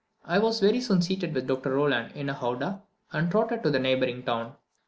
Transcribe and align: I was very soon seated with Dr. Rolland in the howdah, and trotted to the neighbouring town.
I 0.25 0.39
was 0.39 0.61
very 0.61 0.81
soon 0.81 1.03
seated 1.03 1.35
with 1.35 1.45
Dr. 1.45 1.73
Rolland 1.75 2.13
in 2.15 2.25
the 2.25 2.33
howdah, 2.33 2.81
and 3.13 3.29
trotted 3.29 3.61
to 3.61 3.69
the 3.69 3.77
neighbouring 3.77 4.23
town. 4.23 4.55